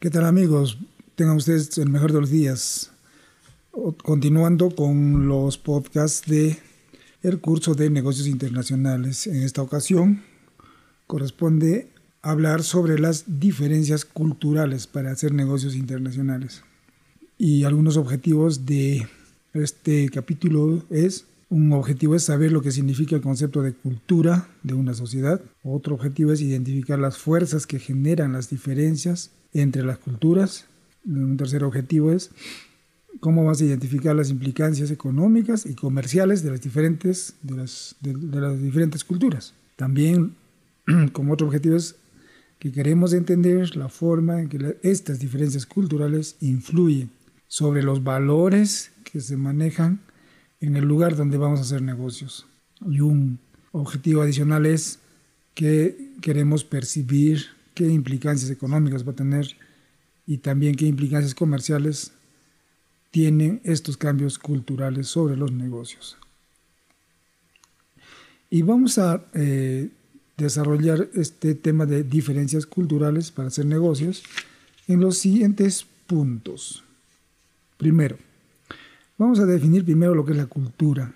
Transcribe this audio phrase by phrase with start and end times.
[0.00, 0.78] ¿Qué tal amigos?
[1.16, 2.92] Tengan ustedes el mejor de los días.
[4.04, 6.56] Continuando con los podcasts de
[7.40, 9.26] curso de negocios internacionales.
[9.26, 10.22] En esta ocasión
[11.08, 11.88] corresponde
[12.22, 16.62] hablar sobre las diferencias culturales para hacer negocios internacionales.
[17.36, 19.08] Y algunos objetivos de
[19.52, 24.74] este capítulo es un objetivo es saber lo que significa el concepto de cultura de
[24.74, 25.40] una sociedad.
[25.64, 30.66] Otro objetivo es identificar las fuerzas que generan las diferencias entre las culturas.
[31.04, 32.30] Un tercer objetivo es
[33.20, 37.96] cómo vas a identificar las implicancias económicas y comerciales de las diferentes, de las,
[38.62, 39.54] diferentes culturas.
[39.76, 40.34] También,
[41.12, 41.96] como otro objetivo es
[42.58, 47.10] que queremos entender la forma en que estas diferencias culturales influyen
[47.46, 50.00] sobre los valores que se manejan
[50.60, 52.46] en el lugar donde vamos a hacer negocios.
[52.86, 53.38] Y un
[53.72, 54.98] objetivo adicional es
[55.54, 57.46] que queremos percibir
[57.78, 59.56] qué implicancias económicas va a tener
[60.26, 62.10] y también qué implicancias comerciales
[63.12, 66.18] tienen estos cambios culturales sobre los negocios.
[68.50, 69.90] Y vamos a eh,
[70.36, 74.24] desarrollar este tema de diferencias culturales para hacer negocios
[74.88, 76.82] en los siguientes puntos.
[77.76, 78.18] Primero,
[79.18, 81.14] vamos a definir primero lo que es la cultura.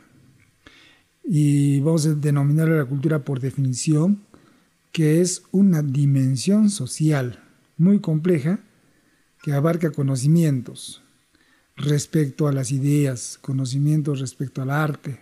[1.25, 4.21] Y vamos a denominar la cultura por definición
[4.93, 7.43] que es una dimensión social
[7.79, 8.61] muy compleja
[9.43, 11.03] que abarca conocimientos
[11.77, 15.19] respecto a las ideas, conocimientos respecto al arte,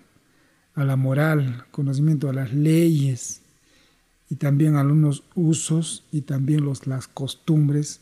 [0.75, 3.41] a la moral, conocimiento a las leyes
[4.29, 8.01] y también a algunos usos y también las costumbres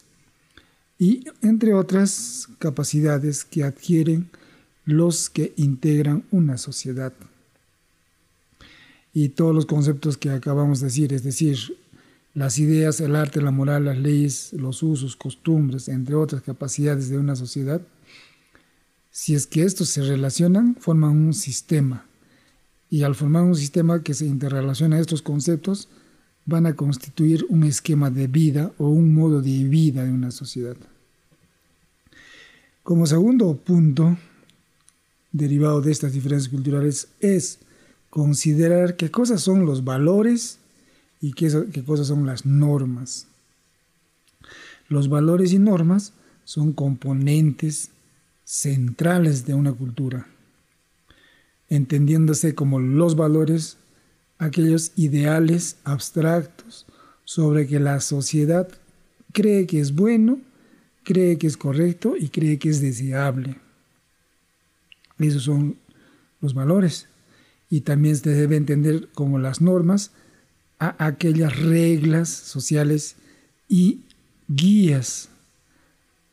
[0.98, 4.30] y entre otras capacidades que adquieren
[4.84, 7.12] los que integran una sociedad
[9.12, 11.58] y todos los conceptos que acabamos de decir, es decir,
[12.34, 17.18] las ideas, el arte, la moral, las leyes, los usos, costumbres, entre otras capacidades de
[17.18, 17.80] una sociedad,
[19.10, 22.06] si es que estos se relacionan, forman un sistema.
[22.90, 25.88] Y al formar un sistema que se interrelaciona a estos conceptos,
[26.46, 30.76] van a constituir un esquema de vida o un modo de vida de una sociedad.
[32.82, 34.16] Como segundo punto,
[35.32, 37.58] derivado de estas diferencias culturales, es
[38.10, 40.58] considerar qué cosas son los valores
[41.20, 41.50] y qué,
[41.84, 43.26] cosas son las normas.
[44.88, 46.12] Los valores y normas
[46.44, 47.90] son componentes
[48.44, 50.26] centrales de una cultura,
[51.68, 53.76] entendiéndose como los valores
[54.38, 56.86] aquellos ideales abstractos
[57.24, 58.68] sobre que la sociedad
[59.32, 60.40] cree que es bueno,
[61.04, 63.56] cree que es correcto y cree que es deseable.
[65.18, 65.76] Esos son
[66.40, 67.08] los valores
[67.70, 70.12] y también se debe entender como las normas
[70.78, 73.16] a aquellas reglas sociales
[73.68, 74.02] y
[74.48, 75.28] guías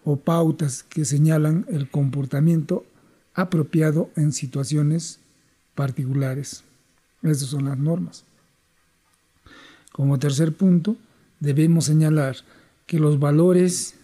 [0.03, 2.85] o pautas que señalan el comportamiento
[3.33, 5.19] apropiado en situaciones
[5.73, 6.63] particulares.
[7.23, 8.23] Esas son las normas.
[9.91, 10.95] Como tercer punto,
[11.39, 12.37] debemos señalar
[12.85, 13.95] que los valores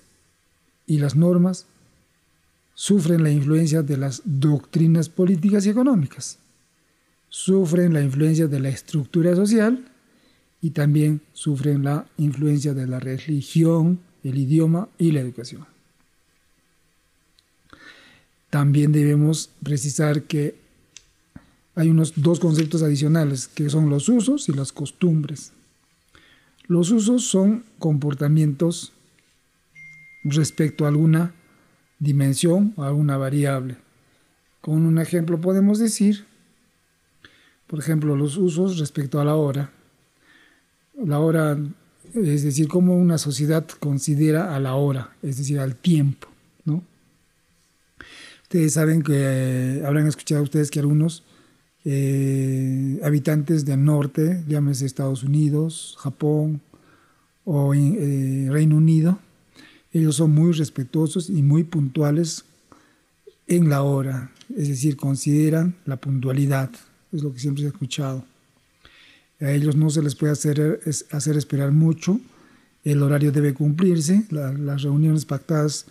[0.88, 1.68] y las normas
[2.74, 6.40] sufren la influencia de las doctrinas políticas y económicas
[7.31, 9.86] sufren la influencia de la estructura social
[10.62, 15.66] y también sufren la influencia de la religión, el idioma y la educación.
[18.52, 20.56] También debemos precisar que
[21.74, 25.53] hay unos dos conceptos adicionales que son los usos y las costumbres.
[26.68, 28.91] Los usos son comportamientos
[30.25, 31.34] respecto a alguna
[31.97, 33.78] dimensión o alguna variable.
[34.59, 36.25] Con un ejemplo podemos decir
[37.72, 39.72] por ejemplo, los usos respecto a la hora.
[41.06, 41.58] La hora,
[42.14, 46.28] es decir, cómo una sociedad considera a la hora, es decir, al tiempo.
[48.44, 51.23] Ustedes saben que eh, habrán escuchado ustedes que algunos
[51.85, 56.59] eh, habitantes del norte, llámese Estados Unidos, Japón
[57.46, 59.17] o eh, Reino Unido,
[59.94, 62.44] ellos son muy respetuosos y muy puntuales
[63.47, 66.70] en la hora, es decir, consideran la puntualidad,
[67.11, 68.23] es lo que siempre he escuchado.
[69.40, 70.79] A ellos no se les puede hacer,
[71.11, 72.19] hacer esperar mucho,
[72.84, 75.85] el horario debe cumplirse, las reuniones pactadas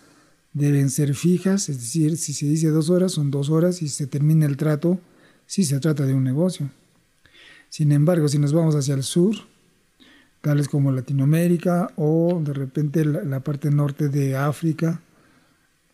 [0.53, 4.07] deben ser fijas, es decir, si se dice dos horas, son dos horas y se
[4.07, 4.99] termina el trato
[5.45, 6.69] si se trata de un negocio.
[7.69, 9.35] Sin embargo, si nos vamos hacia el sur,
[10.41, 15.01] tales como Latinoamérica o de repente la, parte norte de África,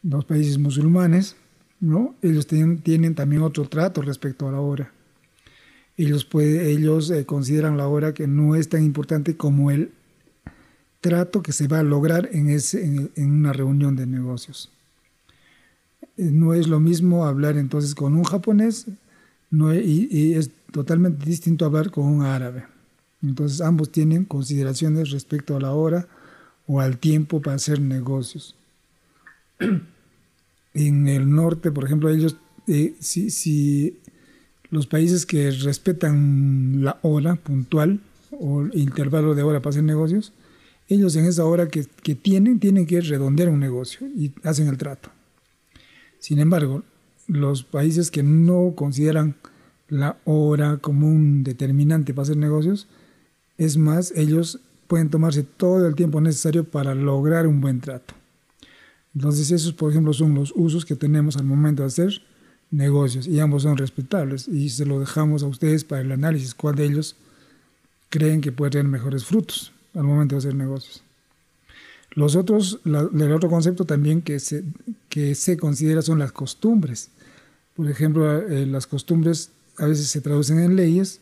[0.02, 1.36] los países musulmanes,
[1.80, 2.16] ¿no?
[2.22, 4.92] ellos tienen también otro trato respecto a la hora
[5.98, 9.92] ellos, puede, ellos eh, consideran la hora que no es tan importante como el
[11.02, 14.72] trato que se va a lograr en, ese, en, una reunión de negocios.
[16.18, 18.86] Eh, no es lo mismo hablar entonces con un japonés
[19.50, 22.66] no, y, y, es totalmente distinto hablar con un árabe.
[23.24, 26.08] Entonces ambos tienen consideraciones respecto a la hora
[26.68, 28.56] o al tiempo para hacer negocios.
[30.74, 33.98] En el norte, por ejemplo, ellos, eh, si, si
[34.70, 38.00] los países que respetan la hora puntual
[38.32, 40.34] o intervalo de hora para hacer negocios,
[40.90, 44.78] ellos en esa hora que, que, tienen, tienen que redondear un negocio y hacen el
[44.78, 45.10] trato.
[46.20, 46.84] Sin embargo,
[47.28, 49.36] los países que no consideran
[49.90, 52.88] la hora como un determinante para hacer negocios,
[53.58, 58.14] es más, ellos pueden tomarse todo el tiempo necesario para lograr un buen trato.
[59.14, 62.22] Entonces esos, por ejemplo, son los usos que tenemos al momento de hacer
[62.72, 66.76] negocios y ambos son respetables y se lo dejamos a ustedes para el análisis, cuál
[66.76, 67.16] de ellos
[68.10, 71.04] creen que puede tener mejores frutos al momento de hacer negocios.
[72.12, 74.64] Los otros, el otro concepto también que se,
[75.10, 77.12] que se considera son las costumbres.
[77.76, 81.22] Por ejemplo, eh, las costumbres a veces se traducen en leyes.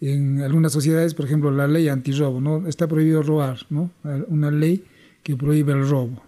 [0.00, 2.66] En algunas sociedades, por ejemplo, la ley antirrobo, ¿no?
[2.66, 3.90] Está prohibido robar, ¿no?
[4.28, 4.84] Una ley
[5.22, 6.22] que prohíbe el robo.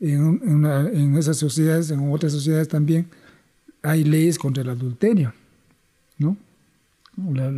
[0.00, 3.08] En, en esas sociedades, en otras sociedades también,
[3.86, 5.32] hay leyes contra el adulterio,
[6.18, 6.36] ¿no?
[7.32, 7.52] Las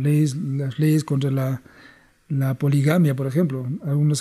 [0.79, 3.67] leyes, contra la, poligamia, por ejemplo.
[3.83, 4.19] Algunas,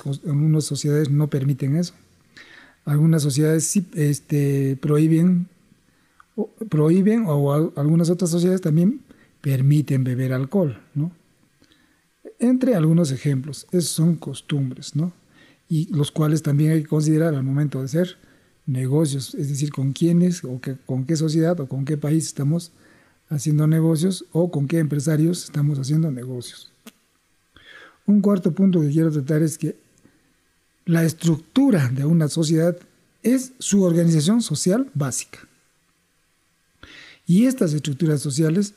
[0.65, 1.95] sociedades no permiten eso.
[2.87, 5.49] Algunas sociedades sí este, prohíben,
[6.35, 9.01] o, prohíben o algunas otras sociedades también
[9.43, 11.13] permiten beber alcohol, ¿no?
[12.39, 15.13] Entre algunos ejemplos, esos son costumbres, ¿no?
[15.69, 18.17] Y los cuales también hay que considerar al momento de hacer
[18.69, 22.71] negocios, es decir, con quiénes o con qué sociedad o con qué país estamos
[23.31, 26.71] haciendo negocios o con qué empresarios estamos haciendo negocios.
[28.07, 29.77] Un cuarto punto que quiero tratar es que
[30.85, 32.77] la estructura de una sociedad
[33.23, 35.41] es su organización social básica.
[37.27, 38.75] Y estas estructuras sociales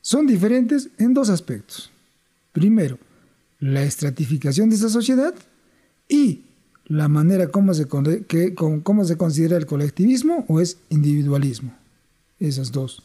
[0.00, 1.90] son diferentes en dos aspectos.
[2.52, 2.98] Primero,
[3.60, 5.34] la estratificación de esa sociedad
[6.08, 6.42] y
[6.88, 11.74] la manera como se, cómo se considera el colectivismo o es individualismo.
[12.40, 13.02] Esas dos.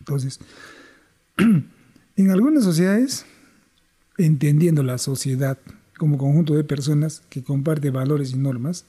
[0.00, 0.40] Entonces,
[1.36, 3.24] en algunas sociedades,
[4.18, 5.58] entendiendo la sociedad
[5.98, 8.84] como conjunto de personas que comparte valores y normas,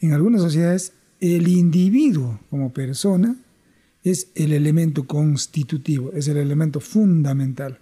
[0.00, 3.36] en algunas sociedades el individuo como persona
[4.04, 7.78] es el elemento constitutivo, es el elemento fundamental,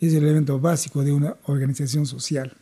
[0.00, 2.56] es el elemento básico de una organización social.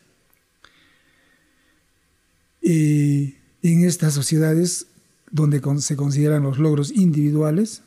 [2.62, 4.86] Eh, en estas sociedades
[5.30, 7.82] donde se consideran los logros individuales,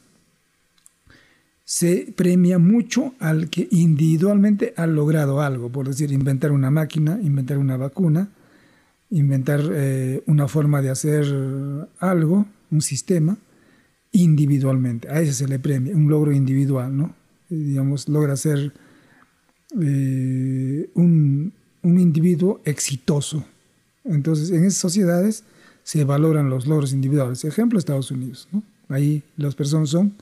[1.65, 7.57] se premia mucho al que individualmente ha logrado algo, por decir, inventar una máquina, inventar
[7.57, 8.29] una vacuna,
[9.09, 11.25] inventar eh, una forma de hacer
[11.99, 13.37] algo, un sistema,
[14.11, 15.09] individualmente.
[15.09, 17.15] A ese se le premia, un logro individual, ¿no?
[17.49, 18.73] digamos, logra ser
[19.79, 21.53] eh, un
[21.83, 23.45] individuo exitoso,
[24.05, 25.43] entonces, en esas sociedades
[25.83, 27.43] se valoran los logros individuales.
[27.45, 28.47] Ejemplo, Estados Unidos.
[28.89, 30.13] Ahí las personas son,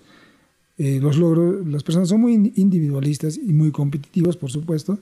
[0.78, 5.00] eh, los logros, las personas son muy individualistas y muy competitivos, por supuesto,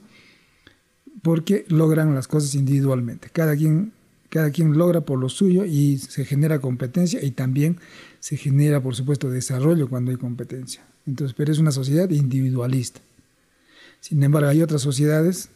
[1.22, 3.28] porque logran las cosas individualmente.
[3.32, 3.92] Cada quien,
[4.28, 7.78] cada quien logra por lo suyo y se genera competencia y también
[8.20, 10.82] se genera, por supuesto, desarrollo cuando hay competencia.
[11.06, 13.00] Entonces, pero es una sociedad individualista.
[14.00, 15.50] Sin embargo, hay otras sociedades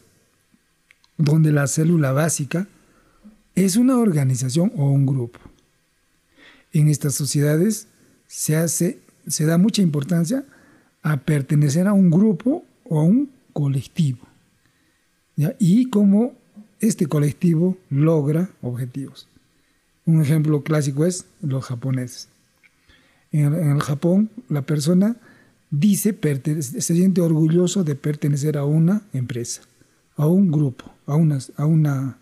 [1.17, 2.67] donde la célula básica
[3.55, 5.39] es una organización o un grupo.
[6.73, 7.87] En estas sociedades
[8.27, 8.99] se,
[9.45, 10.45] da mucha importancia
[11.01, 14.19] a pertenecer a un grupo o a un colectivo.
[15.59, 16.33] Y cómo
[16.79, 19.27] este colectivo logra objetivos.
[20.05, 22.29] Un ejemplo clásico es los japoneses.
[23.31, 25.17] En el, Japón, la persona
[25.71, 26.17] dice,
[26.61, 29.61] se siente orgulloso de pertenecer a una empresa,
[30.15, 32.17] a un grupo, a una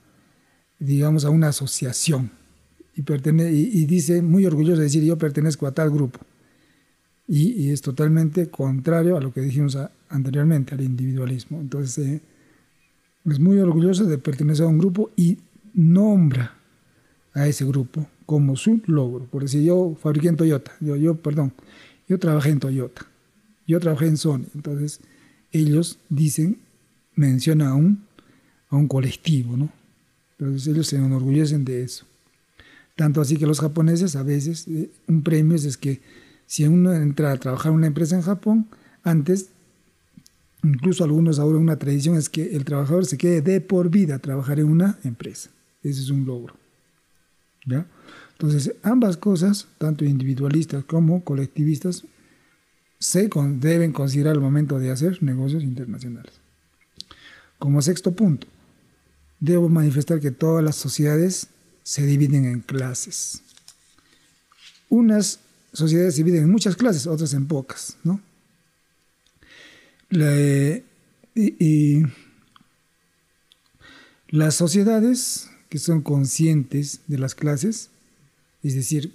[0.86, 2.32] digamos, a una asociación
[2.96, 6.20] y, y, dice muy orgulloso de decir yo pertenezco a tal grupo.
[7.28, 9.78] Y, es totalmente contrario a lo que dijimos
[10.10, 11.60] anteriormente, al individualismo.
[11.60, 12.22] Entonces eh,
[13.25, 15.40] es muy orgulloso de pertenecer a un grupo y
[15.74, 16.56] nombra
[17.34, 19.25] a ese grupo como su logro.
[19.25, 21.54] Por decir, yo fabriqué en Toyota, yo, yo, perdón,
[22.08, 23.08] yo trabajé en Toyota,
[23.66, 24.46] yo trabajé en Sony.
[24.54, 25.00] Entonces
[25.52, 26.60] ellos dicen,
[27.16, 28.04] mencionan a un,
[28.70, 29.72] a un colectivo, ¿no?
[30.44, 32.06] Entonces ellos se enorgullecen de eso.
[32.96, 36.02] Tanto así que los japoneses a veces, eh, un premio es, que
[36.46, 38.68] si uno entra a trabajar en una empresa en Japón,
[39.04, 39.48] antes
[40.64, 44.20] incluso algunos ahora una tradición es que el trabajador se quede de por vida a
[44.20, 45.50] trabajar en una empresa.
[45.82, 46.56] Ese es un logro.
[47.66, 47.86] ¿Ya?
[48.34, 52.04] Entonces, ambas cosas, tanto individualistas como colectivistas,
[53.00, 56.34] se deben considerar al momento de hacer negocios internacionales.
[57.60, 58.48] Como sexto punto,
[59.44, 61.48] debo manifestar que todas las sociedades
[61.84, 63.42] se dividen en clases.
[64.88, 65.40] Unas
[65.74, 68.22] sociedades se dividen en muchas clases, otras en pocas, ¿no?
[71.36, 72.04] y,
[74.30, 77.90] las sociedades que son conscientes de las clases,
[78.64, 79.14] es decir,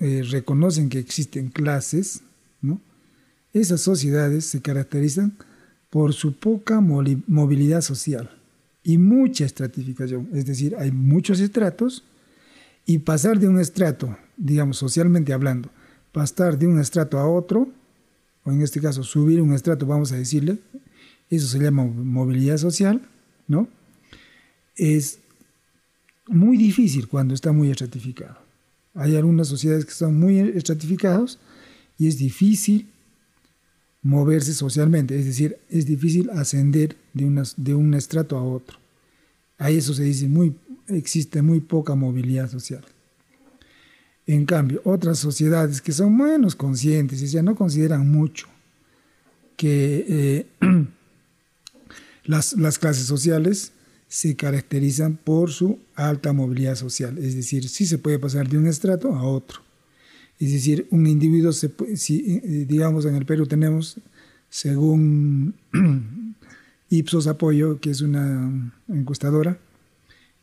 [0.00, 2.22] eh, reconocen que existen clases.
[3.52, 5.36] Esas sociedades se caracterizan
[5.90, 8.36] por su poca movilidad social
[8.86, 12.04] y mucha estratificación, es decir, hay muchos estratos
[12.86, 15.70] y pasar de un estrato, digamos socialmente hablando,
[16.12, 17.68] pasar de un estrato a otro,
[18.44, 20.58] o en este caso subir un estrato, vamos a decirle,
[21.28, 23.02] eso se llama movilidad social,
[23.48, 23.66] ¿no?
[24.76, 25.18] Es
[26.28, 28.38] muy difícil cuando está muy estratificado.
[28.94, 31.40] Hay algunas sociedades que están muy estratificadas
[31.98, 32.86] y es difícil
[34.06, 38.78] moverse socialmente, es decir, es difícil ascender de, de un estrato a otro.
[39.58, 40.54] A eso se dice, muy,
[40.86, 42.84] existe muy poca movilidad social.
[44.26, 48.46] En cambio, otras sociedades que son menos conscientes ya no consideran mucho
[49.56, 50.46] que eh,
[52.24, 53.72] las, las clases sociales
[54.08, 58.68] se caracterizan por su alta movilidad social, es decir, sí se puede pasar de un
[58.68, 59.65] estrato a otro.
[60.38, 63.98] Es decir, un individuo, se si, eh, digamos en el Perú tenemos,
[64.50, 65.54] según
[66.90, 69.58] Ipsos Apoyo, que es una encuestadora,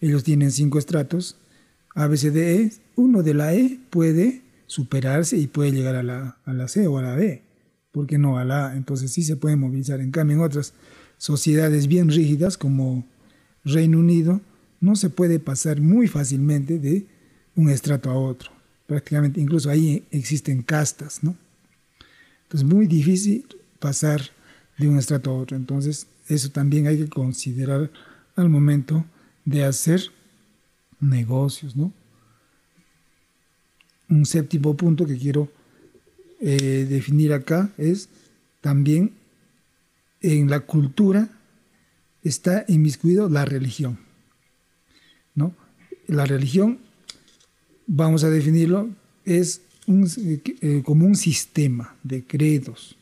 [0.01, 1.37] ellos tienen cinco estratos,
[1.95, 2.71] A, E.
[2.95, 6.97] Uno de la E puede superarse y puede llegar a la, a la C o
[6.97, 7.43] a la B.
[7.91, 8.75] ¿Por qué no a la A?
[8.75, 10.01] Entonces sí se puede movilizar.
[10.01, 10.73] En cambio, en otras
[11.17, 13.05] sociedades bien rígidas como
[13.63, 14.41] Reino Unido,
[14.81, 17.05] no se puede pasar muy fácilmente de
[17.55, 18.62] un estrato a otro
[18.93, 21.35] prácticamente, incluso ahí existen castas, ¿no?
[22.43, 23.45] Entonces, muy difícil
[23.79, 24.21] pasar
[24.77, 25.57] de un estrato a otro.
[25.57, 27.89] Entonces, eso también hay que considerar
[28.35, 29.05] al momento
[29.45, 30.01] de hacer
[30.99, 31.91] negocios, ¿no?
[34.09, 35.51] Un séptimo punto que quiero
[36.39, 38.09] eh, definir acá es
[38.61, 39.13] también
[40.21, 41.29] en la cultura
[42.23, 43.97] está inmiscuido la religión,
[45.33, 45.55] ¿no?
[46.07, 46.79] La religión
[47.87, 48.89] vamos a definirlo,
[49.25, 52.95] es eh, como un sistema de credos,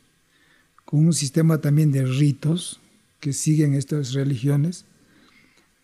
[0.85, 2.79] como un sistema también de ritos
[3.19, 4.85] que siguen estas religiones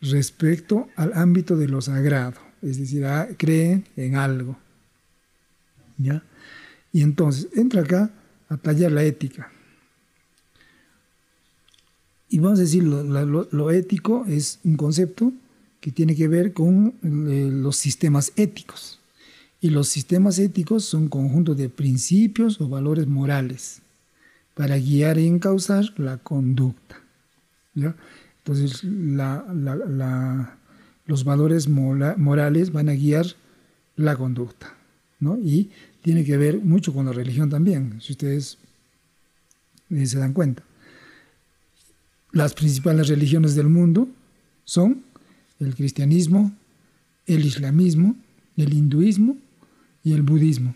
[0.01, 4.57] respecto al ámbito de lo sagrado, es decir, ah, creen en algo.
[5.97, 6.23] ¿ya?
[6.91, 8.11] Y entonces entra acá
[8.49, 9.51] a tallar la ética.
[12.29, 15.31] Y vamos a decir, lo ético es un concepto
[15.79, 18.99] que tiene que ver con eh, los sistemas éticos.
[19.59, 23.81] Y los sistemas éticos son un conjunto de principios o valores morales
[24.53, 26.99] para guiar y encauzar la conducta.
[27.75, 28.83] Entonces,
[31.05, 33.25] los valores morales van a guiar
[33.95, 34.75] la conducta.
[35.43, 35.69] Y
[36.01, 38.57] tiene que ver mucho con la religión también, si ustedes
[39.89, 40.63] eh, se dan cuenta.
[42.31, 44.07] Las principales religiones del mundo
[44.63, 45.03] son
[45.59, 46.51] el cristianismo,
[47.25, 48.15] el islamismo,
[48.55, 49.37] el hinduismo
[50.03, 50.75] y el budismo.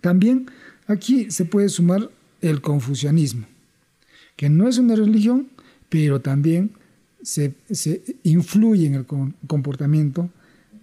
[0.00, 0.46] También
[0.86, 2.10] aquí se puede sumar
[2.40, 3.46] el confucianismo,
[4.36, 5.48] que no es una religión,
[5.88, 6.72] pero también
[7.22, 7.54] se,
[8.22, 9.06] influye en el
[9.46, 10.30] comportamiento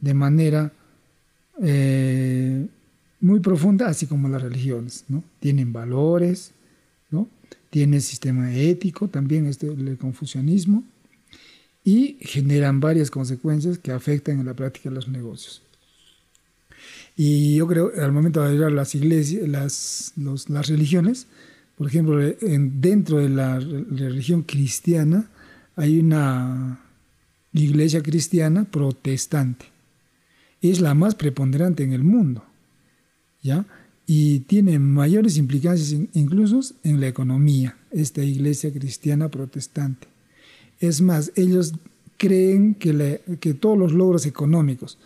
[0.01, 0.72] de manera
[1.62, 2.68] eh,
[3.20, 5.06] muy profunda, así como las religiones.
[5.39, 6.51] Tienen valores,
[7.10, 7.27] ¿no?
[7.70, 10.84] tiene sistema ético, también este, el confucianismo,
[11.88, 15.62] y generan varias consecuencias que afectan en la práctica de los negocios.
[17.15, 20.12] Y yo creo, al momento de hablar las iglesias, las,
[20.50, 21.27] las religiones,
[21.77, 25.29] por ejemplo, en, dentro de la religión cristiana
[25.77, 26.82] hay una
[27.53, 29.67] iglesia cristiana protestante.
[30.62, 32.44] Es la más preponderante en el mundo,
[33.41, 33.65] ¿ya?
[34.06, 40.16] Y tiene mayores implicancias incluso en la economía, esta iglesia cristiana protestante.
[40.79, 41.74] Es más, ellos
[42.17, 44.98] creen que, que todos los logros económicos,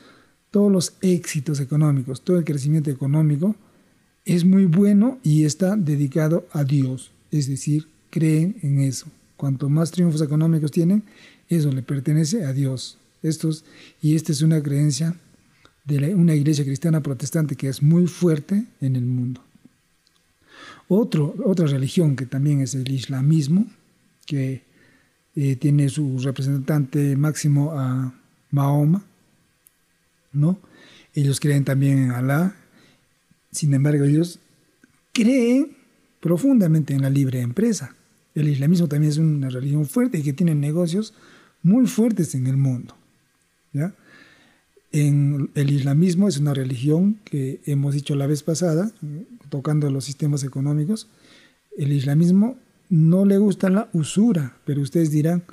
[0.50, 3.56] todos los éxitos económicos, todo el crecimiento económico
[4.26, 7.12] es muy bueno y está dedicado a Dios.
[7.32, 9.08] Es decir, creen en eso.
[9.38, 11.04] Cuanto más triunfos económicos tienen,
[11.50, 12.98] eso le pertenece a Dios.
[13.24, 13.66] Estos,
[14.02, 15.16] y esta es una creencia
[15.86, 19.42] de una iglesia cristiana protestante que es muy fuerte en el mundo.
[20.88, 23.66] Otra religión que también es el islamismo,
[24.26, 24.62] que
[25.36, 28.14] eh, tiene su representante máximo a
[28.50, 29.04] Mahoma,
[30.34, 30.60] ¿no?
[31.14, 32.56] Ellos creen también en Alá,
[33.52, 34.40] sin embargo ellos
[35.14, 35.76] creen
[36.20, 37.96] profundamente en la libre empresa.
[38.36, 41.14] El islamismo también es una religión fuerte y que tiene negocios
[41.64, 42.96] muy fuertes en el mundo.
[43.74, 43.94] ¿ya?
[44.92, 48.92] El islamismo es una religión que hemos dicho la vez pasada,
[49.50, 51.08] tocando los sistemas económicos,
[51.78, 52.58] el islamismo
[52.92, 55.44] no le gusta la usura, pero ustedes dirán,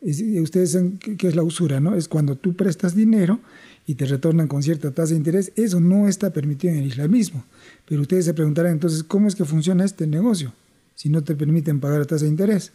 [0.00, 1.96] ustedes saben qué es la usura, ¿no?
[1.96, 3.40] Es cuando tú prestas dinero
[3.86, 7.44] y te retornan con cierta tasa de interés, eso no está permitido en el islamismo.
[7.88, 10.52] Pero ustedes se preguntarán entonces, ¿cómo es que funciona este negocio
[10.94, 12.70] si no te permiten pagar tasa de interés?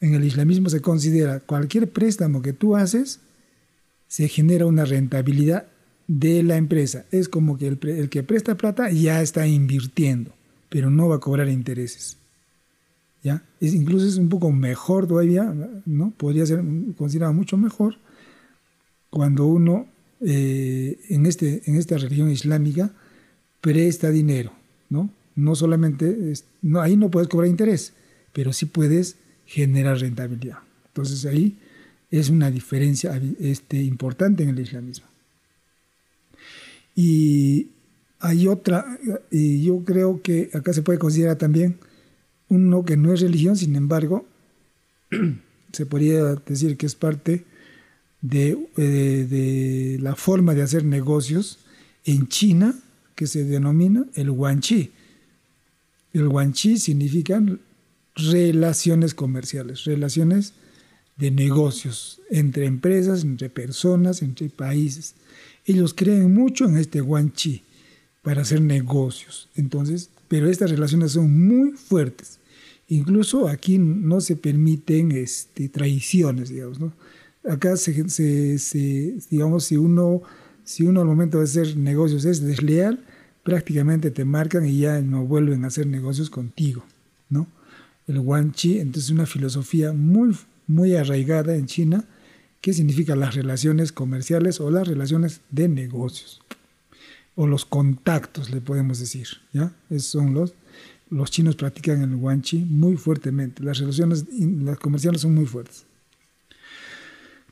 [0.00, 3.20] En el islamismo se considera cualquier préstamo que tú haces,
[4.08, 5.68] se genera una rentabilidad
[6.06, 7.06] de la empresa.
[7.10, 10.32] Es como que el, que presta plata ya está invirtiendo,
[10.68, 12.19] pero no va a cobrar intereses.
[13.60, 16.12] Incluso es un poco mejor todavía, ¿no?
[16.16, 16.62] Podría ser
[16.96, 17.96] considerado mucho mejor
[19.10, 19.86] cuando uno
[20.22, 22.90] eh, en, este, en esta religión islámica
[23.60, 24.52] presta dinero,
[24.88, 25.10] ¿no?
[25.36, 26.32] No solamente,
[26.80, 27.92] ahí no puedes cobrar interés,
[28.32, 30.58] pero sí puedes generar rentabilidad.
[30.88, 31.58] Entonces ahí
[32.10, 35.06] es una diferencia este, importante en el islamismo.
[36.94, 37.68] Y
[38.18, 38.98] hay otra,
[39.30, 41.76] y yo creo que acá se puede considerar también
[42.50, 44.26] uno que no es religión, sin embargo,
[45.72, 47.44] se podría decir que es parte
[48.20, 51.60] de, eh, de, la forma de hacer negocios
[52.04, 52.74] en China,
[53.14, 54.90] que se denomina el guanchi.
[56.12, 57.40] El guanchi significa
[58.16, 60.52] relaciones comerciales, relaciones
[61.16, 65.14] de negocios entre empresas, entre personas, entre países.
[65.66, 67.62] Ellos creen mucho en este guanchi
[68.22, 69.48] para hacer negocios.
[69.54, 72.39] Entonces, pero estas relaciones son muy fuertes.
[72.90, 76.78] Incluso aquí no se permiten este, traiciones, digamos.
[76.78, 76.92] ¿no?
[77.48, 77.94] Acá, se,
[79.30, 80.22] digamos, si uno,
[80.64, 83.02] si uno al momento de hacer negocios es desleal,
[83.42, 86.84] prácticamente te marcan y ya no vuelven a hacer negocios contigo.
[87.30, 87.46] ¿no?
[88.06, 90.34] El guanchi, entonces, una filosofía muy
[90.70, 92.04] muy arraigada en China,
[92.60, 96.42] que significa las relaciones comerciales o las relaciones de negocios,
[97.34, 99.26] o los contactos, le podemos decir.
[99.52, 99.72] ¿ya?
[99.90, 100.54] Esos son los,
[101.10, 105.84] los chinos practican el guanchi muy fuertemente, las relaciones las comerciales son muy fuertes.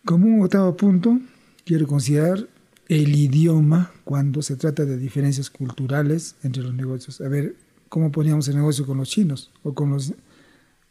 [0.05, 1.18] Como un octavo punto,
[1.64, 2.49] quiero considerar
[2.88, 7.21] el idioma cuando se trata de diferencias culturales entre los negocios.
[7.21, 7.57] A ver,
[7.88, 10.14] ¿cómo poníamos el negocio con los chinos o con los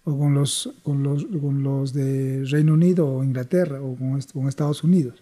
[0.03, 4.47] o con los, con los, con los de Reino Unido o Inglaterra o con, con,
[4.47, 5.21] Estados Unidos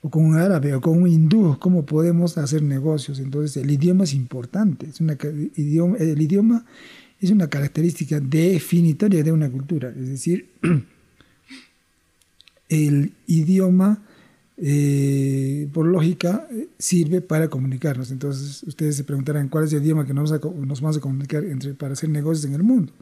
[0.00, 3.18] o con un árabe o con un hindú, cómo podemos hacer negocios.
[3.18, 6.64] Entonces el idioma es importante, es una, el idioma
[7.20, 10.48] es una característica definitoria de una cultura, es decir,
[12.68, 14.02] el idioma
[14.56, 16.46] eh, por lógica
[16.78, 18.10] sirve para comunicarnos.
[18.10, 21.74] Entonces ustedes se preguntarán cuál es el idioma que nos, nos vamos a comunicar entre,
[21.74, 22.92] para hacer negocios en el mundo.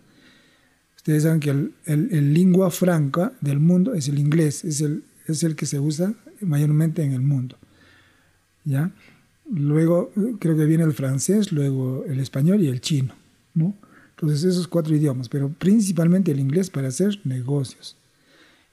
[0.96, 5.42] Ustedes saben que el, el, lingua franca del mundo es el inglés, es el, es
[5.42, 7.56] el que se usa mayormente en el mundo.
[8.64, 8.90] ¿ya?
[9.50, 13.14] Luego creo que viene el francés, luego el español y el chino.
[13.54, 13.74] ¿no?
[14.10, 17.96] Entonces esos cuatro idiomas, pero principalmente el inglés para hacer negocios.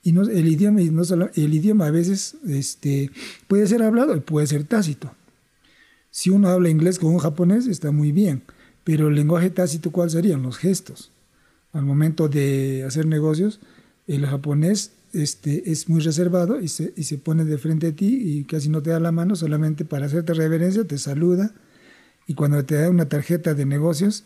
[0.03, 3.11] Y no, el, idioma, no el idioma a veces este,
[3.47, 5.11] puede ser hablado y puede ser tácito.
[6.11, 8.43] Si uno habla inglés con un japonés está muy bien,
[8.83, 10.43] pero el lenguaje tácito, ¿cuál serían?
[10.43, 11.11] Los gestos
[11.73, 13.59] al momento de hacer negocios,
[14.07, 18.39] el japonés este, es muy reservado y se, y se pone de frente a ti
[18.39, 21.53] y casi no te da la mano, solamente para hacerte reverencia, te saluda
[22.27, 24.25] y cuando te da una tarjeta de negocios,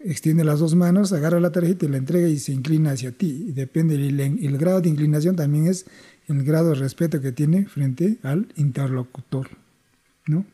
[0.00, 3.46] extiende las dos manos, agarra la tarjeta y la entrega y se inclina hacia ti.
[3.48, 5.86] Y depende, el, grado de inclinación también es
[6.28, 9.48] el grado de respeto que tiene frente al interlocutor.
[10.26, 10.44] ¿no?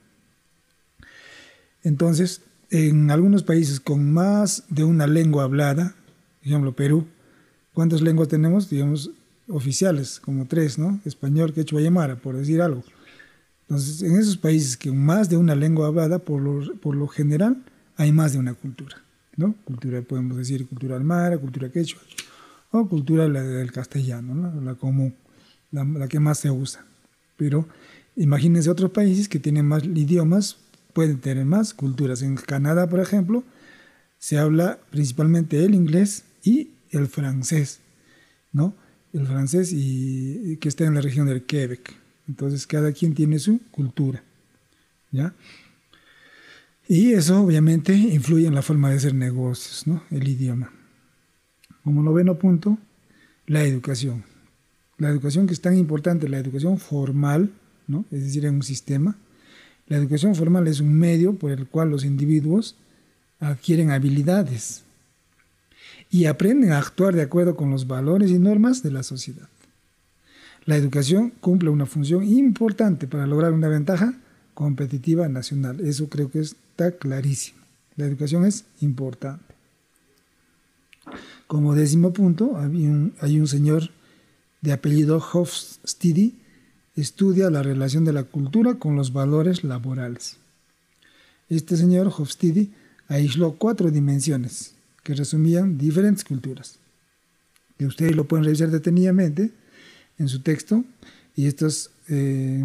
[1.82, 5.96] Entonces, en algunos países con más de una lengua hablada,
[6.42, 7.06] ejemplo, Perú,
[7.72, 8.70] ¿cuántas lenguas tenemos?
[8.70, 9.10] Digamos,
[9.48, 11.00] oficiales, como tres, ¿no?
[11.04, 12.82] Español, quechua y aymara, por decir algo.
[13.62, 17.62] Entonces, en esos países que más de una lengua hablada, por lo, por lo general,
[17.96, 18.96] hay más de una cultura,
[19.36, 19.54] ¿no?
[19.64, 22.00] Cultura, podemos decir, cultura aymara, cultura quechua,
[22.70, 24.60] o cultura la del castellano, ¿no?
[24.60, 25.14] La común,
[25.70, 26.84] la, la que más se usa.
[27.36, 27.66] Pero
[28.16, 30.56] imagínense otros países que tienen más idiomas,
[30.92, 32.22] pueden tener más culturas.
[32.22, 33.44] En Canadá, por ejemplo,
[34.18, 37.80] se habla principalmente el inglés y el francés,
[38.52, 38.74] ¿no?
[39.14, 41.94] El francés y, que está en la región del Quebec.
[42.28, 44.22] Entonces cada quien tiene su cultura,
[45.10, 45.34] ¿ya?
[46.88, 50.02] Y eso obviamente influye en la forma de hacer negocios, ¿no?
[50.10, 50.70] El idioma.
[51.82, 52.76] Como noveno punto,
[53.46, 54.24] la educación.
[54.98, 57.52] La educación que es tan importante, la educación formal,
[57.86, 58.04] ¿no?
[58.10, 59.16] Es decir, en un sistema.
[59.86, 62.76] La educación formal es un medio por el cual los individuos
[63.38, 64.83] adquieren habilidades
[66.14, 69.48] y aprenden a actuar de acuerdo con los valores y normas de la sociedad.
[70.64, 74.14] La educación cumple una función importante para lograr una ventaja
[74.54, 75.80] competitiva nacional.
[75.80, 77.58] Eso creo que está clarísimo.
[77.96, 79.56] La educación es importante.
[81.48, 82.86] Como décimo punto, hay
[83.40, 83.90] un, señor
[84.60, 86.30] de apellido Hofstede,
[86.94, 90.36] estudia la relación de la cultura con los valores laborales.
[91.48, 92.68] Este señor Hofstede
[93.08, 94.73] aisló cuatro dimensiones
[95.04, 96.80] que resumían diferentes culturas.
[97.78, 99.52] Ustedes lo pueden revisar detenidamente
[100.18, 100.84] en su texto.
[101.36, 102.64] Y estas eh,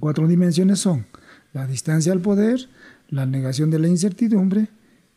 [0.00, 1.06] cuatro dimensiones son
[1.52, 2.68] la distancia al poder,
[3.10, 4.68] la negación de la incertidumbre,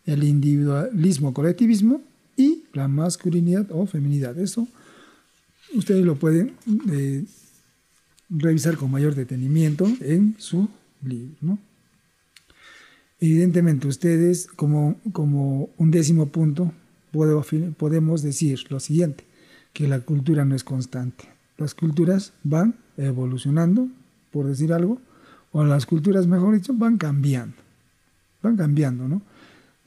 [0.05, 2.01] el individualismo colectivismo
[2.35, 4.37] y la masculinidad o feminidad.
[4.37, 4.67] Eso
[5.73, 6.53] ustedes lo pueden
[6.91, 7.25] eh,
[8.29, 10.69] revisar con mayor detenimiento en su
[11.03, 11.57] libro.
[13.19, 16.71] Evidentemente, ustedes, como, como un décimo punto,
[17.77, 19.25] podemos decir lo siguiente,
[19.73, 21.25] que la cultura no es constante.
[21.57, 23.87] Las culturas van evolucionando,
[24.31, 24.99] por decir algo,
[25.51, 27.57] o las culturas, mejor dicho, van cambiando.
[28.43, 29.21] Van cambiando, ¿no?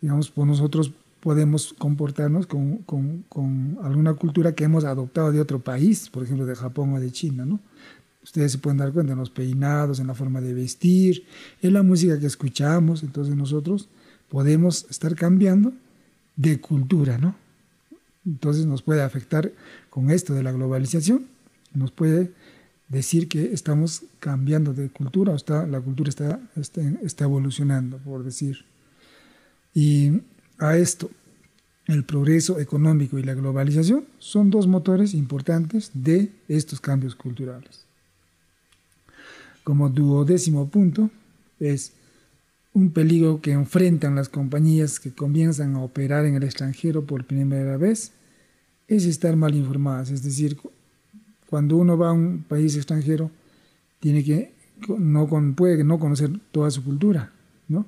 [0.01, 5.61] Digamos, pues nosotros podemos comportarnos con, con, con, alguna cultura que hemos adoptado de otro
[5.61, 7.61] país, por ejemplo, de Japón o de China, ¿no?
[8.23, 11.25] Ustedes se pueden dar cuenta en los peinados, en la forma de vestir,
[11.63, 13.03] en la música que escuchamos.
[13.03, 13.89] Entonces nosotros
[14.29, 15.73] podemos estar cambiando
[16.37, 17.35] de cultura, ¿no?
[18.27, 19.53] Entonces nos puede afectar
[19.89, 21.27] con esto de la globalización,
[21.73, 22.33] nos puede
[22.89, 28.23] decir que estamos cambiando de cultura o está, la cultura está, está, está evolucionando, por
[28.23, 28.65] decir.
[29.73, 30.21] Y
[30.59, 31.11] a esto,
[31.87, 37.90] el progreso económico y la globalización son dos motores importantes de estos cambios culturales
[39.65, 41.11] como duodécimo punto
[41.59, 41.93] es
[42.73, 47.77] un peligro que enfrentan las compañías que comienzan a operar en el extranjero por primera
[47.77, 48.13] vez
[48.89, 50.11] es estar mal informadas.
[50.11, 50.59] Es decir,
[51.49, 53.31] cuando uno va a un país extranjero,
[53.99, 54.53] tiene que
[54.99, 57.33] no puede no conocer toda su cultura,
[57.69, 57.87] ¿no?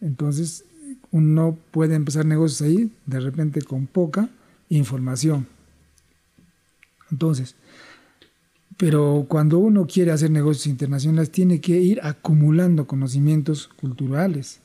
[0.00, 0.64] Entonces,
[1.10, 4.28] uno puede empezar negocios ahí de repente con poca
[4.68, 5.46] información.
[7.10, 7.54] Entonces,
[8.78, 14.60] pero cuando uno quiere hacer negocios internacionales tiene que ir acumulando conocimientos culturales.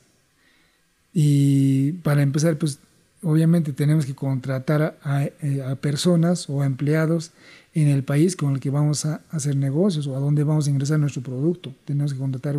[1.12, 2.78] Y para empezar, pues
[3.22, 7.32] obviamente tenemos que contratar a, eh, personas o empleados
[7.74, 10.70] en el país con el que vamos a hacer negocios o a donde vamos a
[10.70, 11.74] ingresar nuestro producto.
[11.84, 12.56] Tenemos que contratar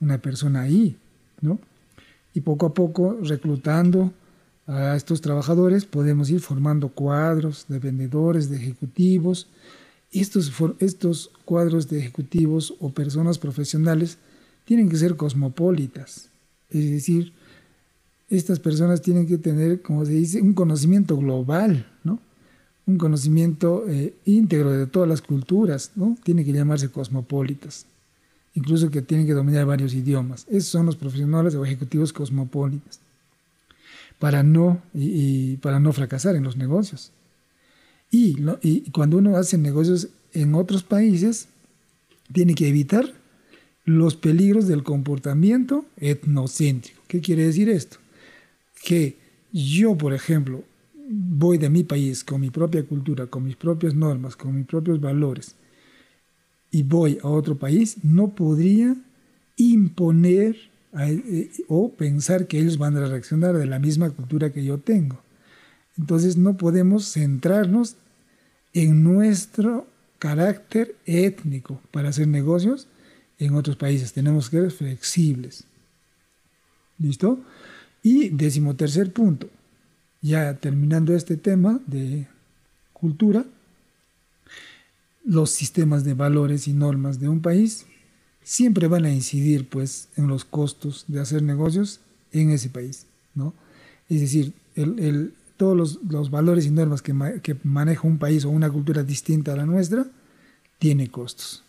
[0.00, 0.96] una persona ahí,
[1.40, 1.60] ¿no?
[2.34, 4.12] Y poco a poco, reclutando
[4.66, 9.46] a estos trabajadores, podemos ir formando cuadros de vendedores, de ejecutivos,
[10.12, 14.18] estos, estos cuadros de ejecutivos o personas profesionales
[14.64, 16.28] tienen que ser cosmopolitas,
[16.70, 17.32] es decir,
[18.28, 22.18] estas personas tienen que tener, como se dice, un conocimiento global, ¿no?
[22.86, 26.16] un conocimiento eh, íntegro de todas las culturas, ¿no?
[26.22, 27.86] tienen que llamarse cosmopolitas,
[28.54, 30.46] incluso que tienen que dominar varios idiomas.
[30.48, 33.00] Esos son los profesionales o ejecutivos cosmopolitas,
[34.18, 37.12] para no, y para no fracasar en los negocios.
[38.10, 41.48] Y, cuando uno hace negocios en otros países,
[42.32, 43.12] tiene que evitar
[43.84, 47.00] los peligros del comportamiento etnocéntrico.
[47.06, 47.98] ¿Qué quiere decir esto?
[48.84, 49.16] Que
[49.52, 50.64] yo, por ejemplo,
[51.08, 55.00] voy de mi país con mi propia cultura, con mis propias normas, con mis propios
[55.00, 55.54] valores,
[56.70, 58.96] y voy a otro país, no podría
[59.56, 60.56] imponer
[60.98, 65.18] eh, o pensar que ellos van a reaccionar de la misma cultura que yo tengo.
[65.98, 67.96] Entonces no podemos centrarnos
[68.72, 69.86] en nuestro
[70.18, 72.88] carácter étnico para hacer negocios
[73.38, 74.12] en otros países.
[74.12, 75.64] Tenemos que ser flexibles.
[76.98, 77.40] ¿Listo?
[78.02, 79.48] Y decimotercer punto,
[80.22, 82.26] ya terminando este tema de
[82.92, 83.44] cultura,
[85.24, 87.84] los sistemas de valores y normas de un país
[88.42, 93.52] siempre van a incidir pues en los costos de hacer negocios en ese país, ¿no?
[94.08, 97.14] Es decir, el, todos los, valores y normas que,
[97.64, 100.06] maneja un país o una cultura distinta a la nuestra,
[100.78, 101.62] tiene costos.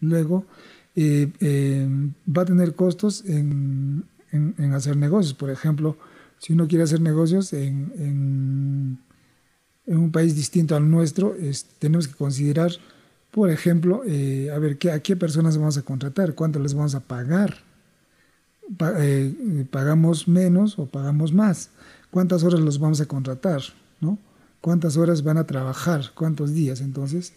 [0.00, 0.44] Luego,
[0.96, 1.88] eh, eh,
[2.26, 4.04] va a tener costos en,
[4.74, 5.34] hacer negocios.
[5.34, 5.96] Por ejemplo,
[6.38, 8.98] si uno quiere hacer negocios en,
[9.86, 11.34] un país distinto al nuestro,
[11.78, 12.72] tenemos que considerar,
[13.30, 16.34] por ejemplo, eh, a ver, ¿qué, ¿a qué personas vamos a contratar?
[16.34, 17.66] ¿Cuánto les vamos a pagar?
[19.70, 21.70] pagamos menos o pagamos más.
[22.10, 23.62] ¿Cuántas horas los vamos a contratar?
[24.00, 24.18] ¿no?
[24.60, 26.12] ¿Cuántas horas van a trabajar?
[26.14, 26.80] ¿Cuántos días?
[26.80, 27.32] Entonces,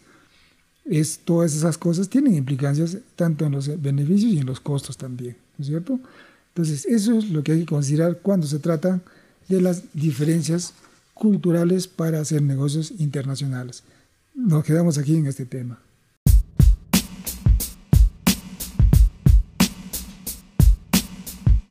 [0.85, 5.37] es, todas esas cosas tienen implicancias tanto en los beneficios y en los costos también,
[5.57, 5.99] ¿no es cierto?
[6.49, 8.99] Entonces, eso es lo que hay que considerar cuando se trata
[9.47, 10.73] de las diferencias
[11.13, 13.83] culturales para hacer negocios internacionales.
[14.33, 15.79] Nos quedamos aquí en este tema.